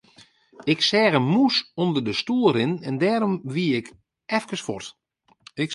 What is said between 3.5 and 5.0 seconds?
wie ik efkes fuort.